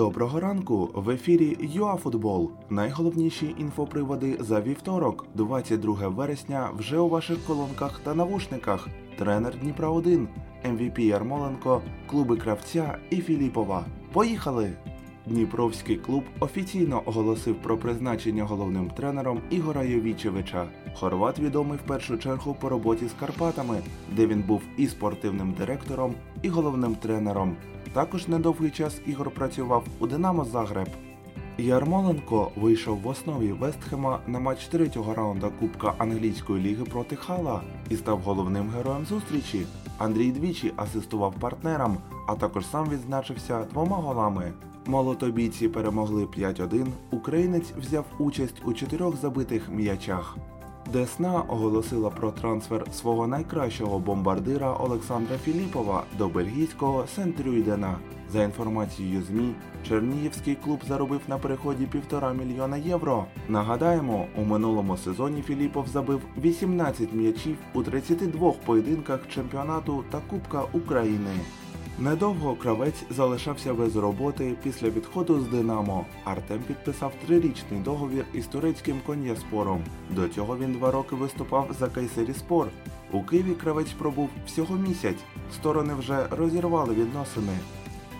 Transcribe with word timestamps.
Доброго 0.00 0.40
ранку! 0.40 0.90
В 0.94 1.10
ефірі 1.10 1.56
ЮАФутбол. 1.60 2.50
Найголовніші 2.70 3.54
інфоприводи 3.58 4.36
за 4.40 4.60
вівторок, 4.60 5.26
22 5.34 6.08
вересня, 6.08 6.70
вже 6.78 6.98
у 6.98 7.08
ваших 7.08 7.38
колонках 7.46 8.00
та 8.04 8.14
навушниках. 8.14 8.88
Тренер 9.18 9.54
Дніпра 9.62 9.88
1, 9.88 10.28
МВП 10.64 10.98
Ярмоленко, 10.98 11.82
клуби 12.06 12.36
Кравця 12.36 12.98
і 13.10 13.16
Філіпова. 13.16 13.84
Поїхали! 14.12 14.72
Дніпровський 15.26 15.96
клуб 15.96 16.24
офіційно 16.40 17.02
оголосив 17.04 17.62
про 17.62 17.78
призначення 17.78 18.44
головним 18.44 18.90
тренером 18.90 19.40
Ігора 19.50 19.82
Йовічевича. 19.82 20.68
Хорват 20.94 21.38
відомий 21.38 21.78
в 21.78 21.88
першу 21.88 22.18
чергу 22.18 22.56
по 22.60 22.68
роботі 22.68 23.08
з 23.08 23.12
Карпатами, 23.20 23.82
де 24.16 24.26
він 24.26 24.42
був 24.42 24.62
і 24.76 24.86
спортивним 24.86 25.52
директором, 25.52 26.14
і 26.42 26.48
головним 26.48 26.94
тренером. 26.94 27.56
Також 27.92 28.28
недовгий 28.28 28.70
час 28.70 29.00
Ігор 29.06 29.30
працював 29.30 29.84
у 29.98 30.06
Динамо 30.06 30.44
Загреб. 30.44 30.88
Ярмоленко 31.58 32.50
вийшов 32.56 33.00
в 33.00 33.06
основі 33.06 33.52
Вестхема 33.52 34.18
на 34.26 34.40
матч 34.40 34.66
третього 34.66 35.14
раунда 35.14 35.50
Кубка 35.60 35.94
англійської 35.98 36.64
ліги 36.64 36.84
проти 36.84 37.16
Хала 37.16 37.62
і 37.90 37.96
став 37.96 38.20
головним 38.20 38.70
героєм 38.70 39.06
зустрічі. 39.06 39.66
Андрій 39.98 40.32
двічі 40.32 40.72
асистував 40.76 41.34
партнерам, 41.40 41.96
а 42.28 42.34
також 42.34 42.66
сам 42.66 42.88
відзначився 42.88 43.64
двома 43.64 43.96
голами. 43.96 44.52
Молотобійці 44.86 45.68
перемогли 45.68 46.24
5-1. 46.24 46.86
Українець 47.10 47.72
взяв 47.78 48.04
участь 48.18 48.62
у 48.64 48.72
чотирьох 48.72 49.16
забитих 49.16 49.68
м'ячах. 49.68 50.36
Десна 50.86 51.42
оголосила 51.42 52.10
про 52.10 52.32
трансфер 52.32 52.84
свого 52.92 53.26
найкращого 53.26 53.98
бомбардира 53.98 54.72
Олександра 54.72 55.38
Філіпова 55.38 56.04
до 56.18 56.28
бельгійського 56.28 57.04
Сент-Рюйдена. 57.16 57.94
За 58.32 58.42
інформацією 58.42 59.22
ЗМІ, 59.22 59.54
Чернігівський 59.88 60.54
клуб 60.54 60.80
заробив 60.88 61.20
на 61.28 61.38
переході 61.38 61.86
півтора 61.86 62.32
мільйона 62.32 62.76
євро. 62.76 63.24
Нагадаємо, 63.48 64.26
у 64.36 64.44
минулому 64.44 64.96
сезоні 64.96 65.42
Філіпов 65.42 65.88
забив 65.88 66.20
18 66.42 67.12
м'ячів 67.12 67.56
у 67.74 67.82
32 67.82 68.52
поєдинках 68.52 69.20
чемпіонату 69.28 70.04
та 70.10 70.20
Кубка 70.30 70.62
України. 70.72 71.30
Недовго 72.00 72.54
кравець 72.54 73.04
залишався 73.10 73.74
без 73.74 73.96
роботи 73.96 74.54
після 74.62 74.90
відходу 74.90 75.40
з 75.40 75.48
Динамо. 75.48 76.06
Артем 76.24 76.60
підписав 76.66 77.12
трирічний 77.26 77.80
договір 77.80 78.24
із 78.32 78.46
турецьким 78.46 79.00
кон'яспором. 79.06 79.84
До 80.10 80.28
цього 80.28 80.56
він 80.56 80.72
два 80.72 80.90
роки 80.90 81.16
виступав 81.16 81.70
за 81.78 81.88
Кайсеріспор. 81.88 82.68
У 83.12 83.22
Києві 83.22 83.50
кравець 83.50 83.92
пробув 83.92 84.28
всього 84.46 84.76
місяць. 84.76 85.18
Сторони 85.54 85.94
вже 85.94 86.26
розірвали 86.30 86.94
відносини. 86.94 87.58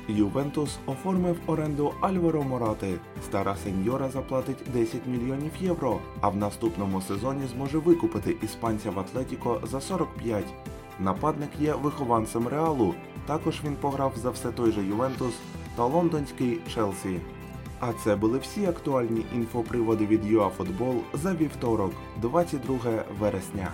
Ювентус 0.09 0.79
оформив 0.87 1.37
оренду 1.47 1.93
Альваро 2.01 2.43
Морати. 2.43 2.95
Стара 3.25 3.57
сеньора 3.57 4.09
заплатить 4.11 4.65
10 4.73 5.07
мільйонів 5.07 5.53
євро, 5.61 5.99
а 6.21 6.29
в 6.29 6.37
наступному 6.37 7.01
сезоні 7.01 7.43
зможе 7.55 7.79
викупити 7.79 8.37
іспанця 8.43 8.91
в 8.91 9.01
Атлетіко 9.01 9.61
за 9.65 9.81
45. 9.81 10.45
Нападник 11.01 11.51
є 11.61 11.75
вихованцем 11.75 12.49
Реалу. 12.49 12.95
Також 13.31 13.61
він 13.65 13.77
пограв 13.77 14.13
за 14.17 14.31
все 14.31 14.53
той 14.53 14.73
же 14.73 14.85
Ювентус 14.85 15.35
та 15.77 15.85
лондонський 15.85 16.61
Челсі. 16.75 17.21
А 17.81 17.93
це 18.05 18.17
були 18.17 18.39
всі 18.39 18.67
актуальні 18.67 19.25
інфоприводи 19.35 20.07
від 20.07 20.27
ЮАФутбол 20.27 20.95
за 21.15 21.35
вівторок, 21.35 21.93
22 22.23 23.05
вересня. 23.21 23.69